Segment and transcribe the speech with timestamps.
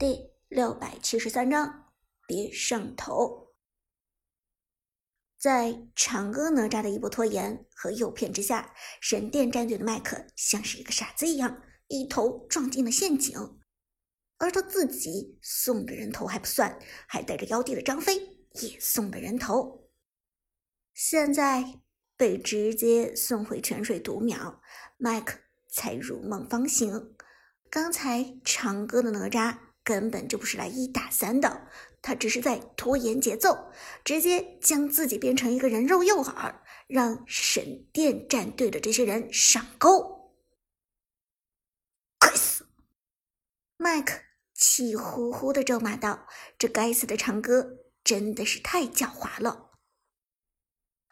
[0.00, 1.92] 第六百七十三章，
[2.26, 3.52] 别上头。
[5.36, 13.60] 在长歌哪吒的一波拖延和诱骗之下，神殿战队的麦克像是一个傻子一样，一头撞进了陷阱。
[14.38, 19.90] 而他自己送的人头还不算，还带着妖帝的张飞也送了人头。
[20.94, 21.82] 现在
[22.16, 24.62] 被直接送回泉水读秒，
[24.96, 27.14] 麦克才如梦方醒。
[27.68, 31.68] 刚才长歌的哪吒根本就不是来一打三的，
[32.02, 33.72] 他只是在拖延节奏，
[34.04, 36.54] 直接将自己变成一个人肉诱饵，
[36.86, 40.34] 让神殿战队的这些人上钩。
[42.18, 42.66] 该死！
[43.76, 44.20] 麦克
[44.54, 46.26] 气呼呼的咒骂道
[46.58, 49.70] ：“这该死的长歌真的是太狡猾了。”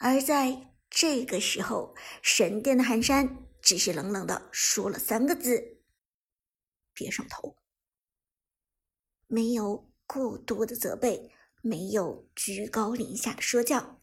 [0.00, 5.82] 而在这个时候，神殿的寒山只是冷冷的说了三个字。
[6.94, 7.56] 别上头，
[9.34, 14.00] 没有过多的责备，没有居高临下的说教，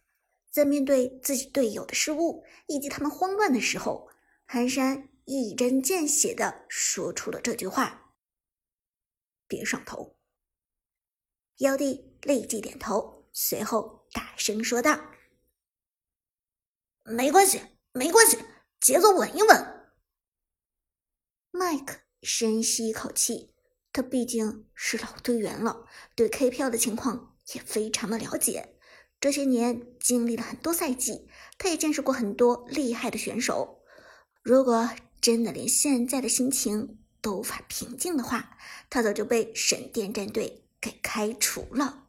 [0.51, 4.09] 在面对自己队友的失误以及他们慌乱的时候，
[4.45, 8.13] 寒山一针见血的说出了这句话
[9.47, 10.17] ：“别上头。”
[11.59, 14.99] 妖帝立即点头，随后大声说道
[17.07, 17.61] ：“没关系，
[17.93, 18.37] 没关系，
[18.81, 19.91] 节奏稳一稳。”
[21.51, 22.01] 麦克。
[22.23, 23.50] 深吸一口气，
[23.93, 28.77] 他毕竟是老队员了，对 K 票的情况也非常的了解。
[29.19, 33.83] 这些年经历了很多赛季，他也见识过很多厉害的选手。
[34.41, 38.57] 如果真的连现在的心情都无法平静的话，
[38.89, 42.07] 他早就被神殿战队给开除了。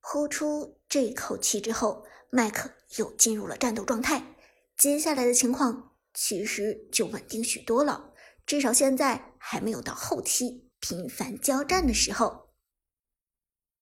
[0.00, 4.34] 呼出这口气之后，麦克又进入了战斗状态。
[4.76, 5.93] 接下来的情况。
[6.14, 8.14] 其实就稳定许多了，
[8.46, 12.54] 至少现在还没有到后期频繁交战的时候。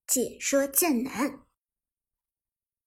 [0.07, 1.41] 解说剑南，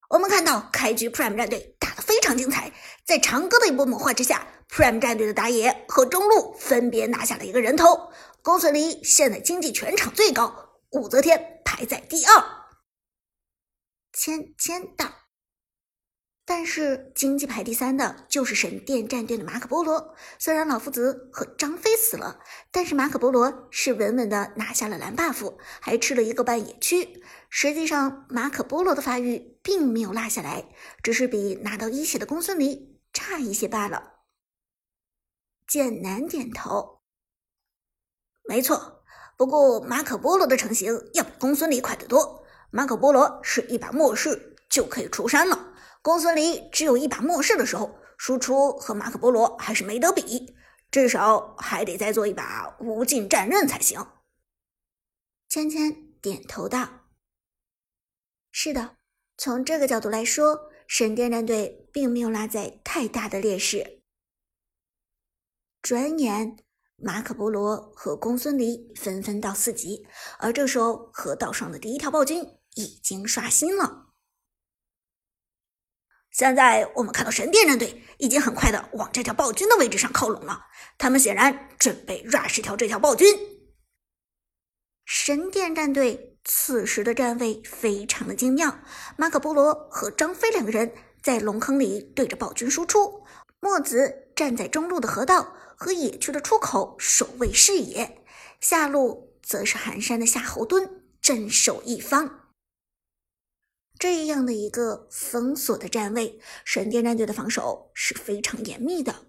[0.09, 2.73] 我们看到开局 Prime 战队打得非常精彩，
[3.05, 8.11] 在长歌的一波魔化之下，Prime 战队的打野和中路分别拿下了一个人头。
[8.41, 12.43] 公孙离现在经济全场最高，武则天排在第二。
[14.11, 15.24] 签签到。
[16.47, 20.15] 但是经济排第三的就是神殿战队的马可波罗。
[20.37, 22.39] 虽然老夫子和张飞死了，
[22.71, 27.23] 但是马可波罗是稳稳的拿下了蓝 buff，还吃了一个半野区。
[27.49, 30.69] 实际上，马可波罗的发育并没有落下来，
[31.01, 34.13] 只是比拿到一血的公孙离差一些罢了。
[35.67, 37.01] 剑南点头，
[38.47, 39.03] 没错。
[39.35, 42.45] 不过马可波罗的成型要比公孙离快得多。
[42.69, 45.73] 马可波罗是一把末世就可以出山了。
[46.05, 50.55] 公孙离只有一把末世的时候，输出和马可波罗还是没得比，
[50.91, 54.05] 至少还得再做一把无尽战刃才行。
[55.49, 57.07] 芊芊点头道
[58.53, 58.97] ：“是的，
[59.35, 64.03] 从这个角度来说，神殿战队并没有拉在太大的劣势。”
[65.81, 66.59] 转眼，
[66.97, 70.05] 马可波罗和公孙离纷纷到四级，
[70.37, 74.04] 而这时候河道上的第一条暴君已经刷新了。
[76.35, 80.65] 现在我们看到神殿战队已经很快的往这条暴君的位置上靠拢了，
[80.97, 83.25] 他们显然准备 rush 掉这条暴君。
[85.05, 88.79] 神殿战队此时的站位非常的精妙，
[89.15, 90.91] 马可波罗和张飞两个人
[91.23, 93.23] 在龙坑里对着暴君输出，
[93.61, 98.25] 墨子站在中路的河道和野区的出口守卫视野，
[98.59, 100.85] 下路则是寒山的夏侯惇
[101.21, 102.44] 镇守一方。
[103.97, 109.27] 这样的一个封锁的站位，神殿战队的防守是非常严密的。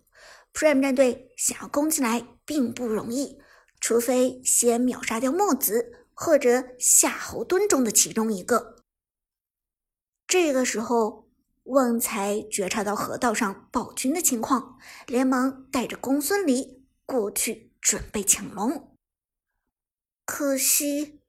[0.53, 3.39] Prime 战队想要攻进来并不容易，
[3.81, 8.83] 除非先秒杀掉墨子或者夏侯惇中的其中一个。
[10.27, 11.29] 这个时候，
[11.65, 18.97] 旺财觉察到河道上暴君的情况，连忙带着公孙离过去准备抢龙。
[20.25, 21.21] 可惜，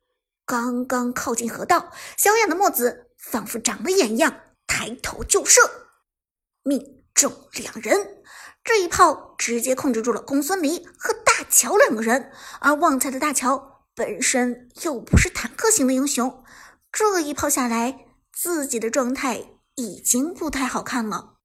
[0.45, 3.06] 刚刚靠近河道，小眼的墨子。
[3.18, 5.62] 仿佛长了眼一样，抬头就射，
[6.64, 8.24] 命中两人。
[8.64, 12.31] 这一炮直接控制住了公孙离和大乔两个人。
[12.60, 16.44] 而旺财的大乔本身又不是坦克型的英雄，
[16.92, 21.36] 这一炮下来，自己的状态已经不太好看了。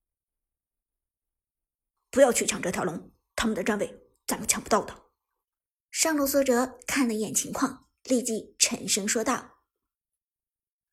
[2.10, 5.02] 不要去抢这条龙，他们的站位咱们抢不到的。
[5.90, 9.51] 上路苏哲看了一眼情况，立即沉声说道。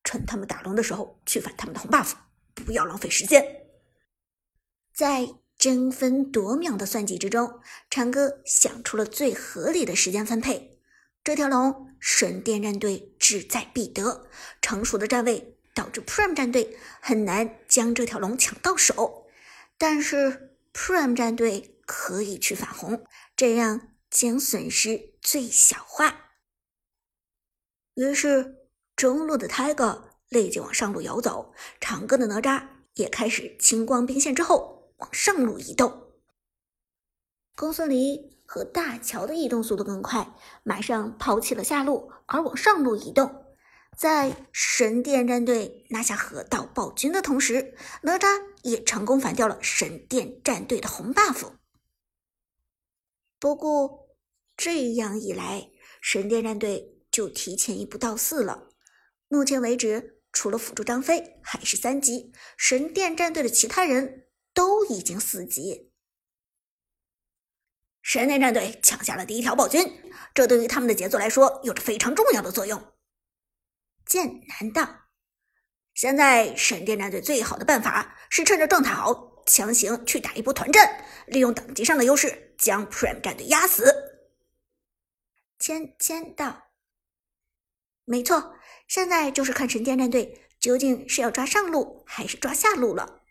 [0.09, 2.13] 趁他们打龙的时候去反他们的红 buff，
[2.55, 3.45] 不要浪费时间。
[4.91, 7.59] 在争分夺秒的算计之中，
[7.91, 10.81] 长哥想出了最合理的时间分配。
[11.23, 14.27] 这条龙，神殿战队志在必得。
[14.63, 19.27] 成熟的站位导致 Prime 战队很难将这条龙抢到手，
[19.77, 23.05] 但是 Prime 战队可以去反红，
[23.37, 26.31] 这样将损失最小化。
[27.93, 28.58] 于是，
[28.99, 36.09] 中路的 Tiger 立即往上路游走，长歌的哪吒也开始清光兵线之后往上路移动。
[37.55, 38.37] 公孙离。
[38.51, 43.45] 和大乔的移动速度更快，马上抛弃了下路，而往上路移动。
[43.95, 51.51] 在神殿战队拿下河道暴君的同时，哪吒也成功反掉了神殿战队的红 buff。
[53.39, 54.07] 不过
[54.57, 55.69] 这样一来，
[56.01, 58.68] 神殿战队就提前一步到四了。
[59.29, 65.93] 目前为止，除了辅助张飞还是三级，神殿战队的其他人都已经四级。
[68.01, 70.01] 神殿战队抢下了第一条暴君，
[70.33, 72.93] 这对于他们的节奏来说有着非常重要的作用。
[74.03, 75.09] 剑南道，
[75.93, 83.93] 现在神殿战队最好的办法是趁着状态好，强行去打一波团战，利用等级上的优势将 Prime 战队压死。
[85.59, 86.68] 千千道，
[88.09, 88.55] 没错，
[88.87, 93.21] 现在就是看神殿战队究竟是要抓上路还是抓下路了。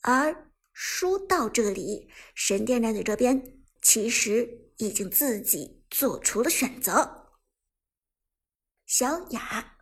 [0.00, 0.46] 而。
[0.80, 7.32] 说到这里，神殿战队这边其实已经自己做出了选择。
[8.86, 9.78] 小雅，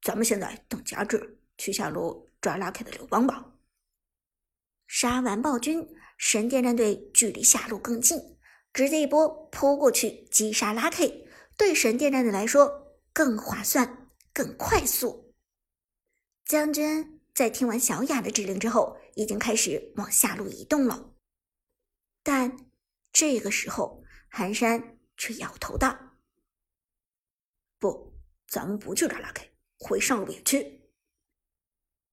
[0.00, 3.54] 咱们现在等加治，去下路抓拉 K 的刘邦吧。
[4.86, 8.38] 杀完暴君，神殿战队距离下路更近，
[8.72, 11.28] 直接一波扑过去击杀拉 K，
[11.60, 15.34] 对神殿战队来说更划算、更快速。
[16.46, 17.18] 将军。
[17.32, 21.14] 在听完小雅的指令之后，已经开始往下路移动了。
[22.22, 22.70] 但
[23.12, 25.96] 这个时候，寒山却摇头道
[27.78, 30.90] ：“不，咱们不去抓拉 K，回上路野区。”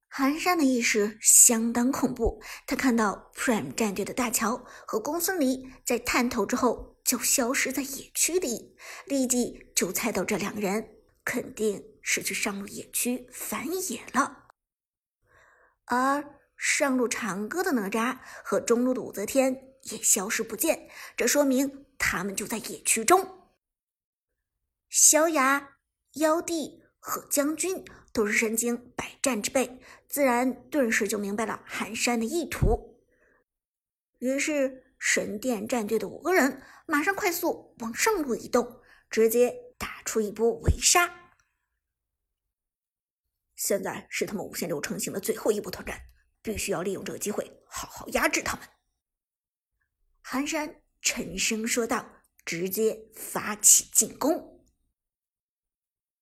[0.08, 8.76] 寒山的意识相当恐怖，他看到 Prime 战队的大乔和公孙离在探头之后就消失在野区里，
[9.06, 10.90] 立即就猜到这两人
[11.24, 14.50] 肯定是去上路野区反野了。
[15.86, 23.54] 而上路长歌的哪吒和中路的武则天也消失不见，这说明他们就在野区中。
[24.90, 25.78] 萧雅、
[26.16, 33.00] 妖帝和将军都是身经百战之辈，自然顿时就明白了寒山的意图。
[34.20, 41.34] 于是神殿战队的五个人马上快速往上路移动，直接打出一波围杀。
[43.56, 46.00] 现在是他们无限流成型的最后一波团战，
[46.42, 48.68] 必须要利用这个机会好好压制他们。
[50.22, 54.66] 寒山沉声说道，直接发起进攻。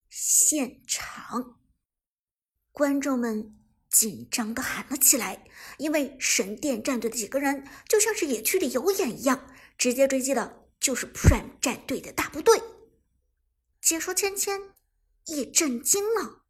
[0.09, 1.59] 现场
[2.71, 3.57] 观众们
[3.95, 5.45] 紧张的喊了起来，
[5.77, 9.47] 因为神殿战队的几个人就像是野区里有眼一样，
[9.77, 12.61] 直接追击的就是 Prime 战队的大部队。
[13.81, 14.73] 解说芊芊
[15.27, 16.41] 也震惊了。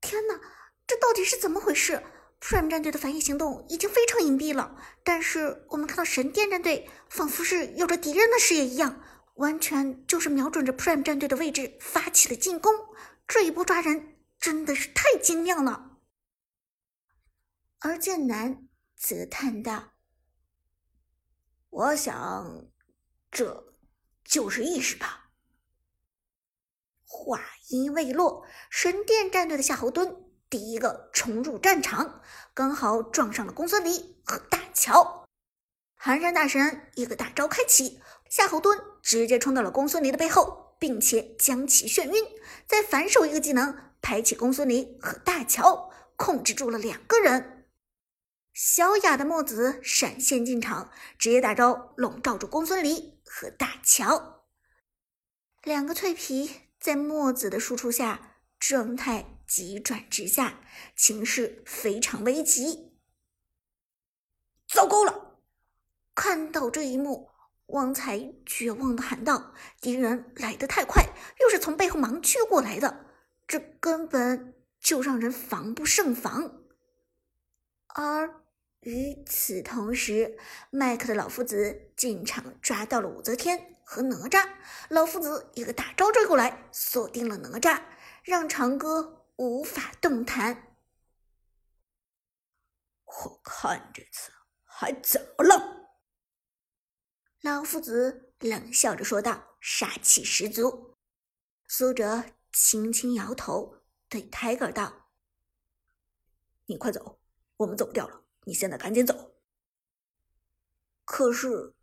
[0.00, 0.40] 天哪，
[0.88, 2.02] 这到底是怎么回事
[2.40, 4.74] ？Prime 战队的反野行动已经非常隐蔽了，
[5.04, 9.00] 但是我们看到神殿战队仿佛是有着敌人的视野一样，
[9.34, 12.74] 完全就是瞄准着 Prime 战队的位置发起了进攻。
[13.28, 15.87] 这一波抓人真的是太精妙了。
[17.80, 18.66] 而剑南
[18.96, 19.92] 则叹道
[21.70, 22.66] ：“我想，
[23.30, 23.74] 这
[24.24, 25.30] 就是意识吧。”
[27.06, 32.20] 话音未落，神殿战队的夏侯惇第一个冲入战场，
[32.52, 35.24] 刚好撞上了公孙离和大乔。
[35.94, 42.24] 寒山大神一个大招开启，夏侯惇直接冲到了公孙离的背后，并且将其眩晕，
[42.66, 47.57] 再反手一个技能拍起公孙离和大乔，控制住了两个人。
[48.60, 54.46] 小雅的墨子闪现进场，直接大招笼罩住公孙离和大乔，
[55.62, 56.50] 两个脆皮。
[56.80, 60.58] 在墨子的输出下，状态急转直下，
[60.96, 62.98] 情势非常危急。
[64.66, 65.38] 糟糕了！
[66.16, 67.30] 看到这一幕，
[67.66, 71.04] 旺财绝望的喊道：“敌人来得太快，
[71.40, 73.06] 又是从背后盲区过来的，
[73.46, 76.64] 这根本就让人防不胜防。”
[77.94, 78.42] 而
[78.80, 80.38] 与此同时，
[80.70, 83.74] 麦克的老夫子进场抓到了武则天。
[83.90, 84.46] 和哪吒
[84.90, 87.82] 老夫子一个大招追过来，锁定了哪吒，
[88.22, 90.76] 让长歌无法动弹。
[93.06, 94.30] 我看这次
[94.62, 95.88] 还怎么了？
[97.40, 100.98] 老夫子冷笑着说道，杀气十足。
[101.66, 103.78] 苏哲轻轻摇头，
[104.10, 105.08] 对 Tiger 道
[106.68, 107.18] ：“你快走，
[107.56, 108.27] 我们走不掉了。
[108.48, 109.36] 你现在赶紧走。”
[111.04, 111.74] 可是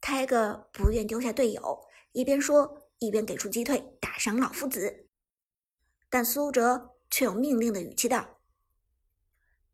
[0.00, 5.08] ，Tiger 不愿丢下队友，一边说一边给出击退，打伤老夫子。
[6.08, 8.40] 但苏哲却用命令的语气道：“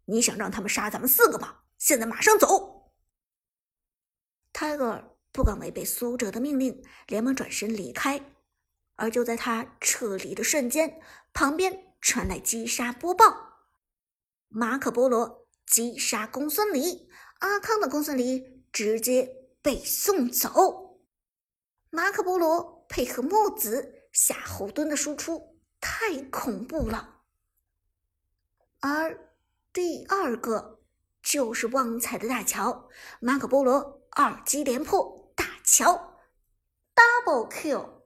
[0.07, 1.63] 你想让他们杀咱们四个吗？
[1.79, 2.93] 现在马上走
[4.53, 8.35] ！”Tiger 不敢违背苏哲的命令，连忙转身离开。
[8.95, 11.01] 而就在他撤离的瞬间，
[11.33, 13.25] 旁边传来击杀播报：
[14.49, 17.09] 马可波罗击杀公孙离。
[17.39, 21.01] 阿康的公孙离直接被送走，
[21.91, 27.23] 马可波罗配合墨子夏侯惇的输出太恐怖了。
[28.79, 29.35] 而
[29.73, 30.81] 第二个
[31.23, 32.89] 就是旺财的大乔，
[33.21, 36.21] 马可波罗二击连破大乔
[36.95, 38.02] ，double kill。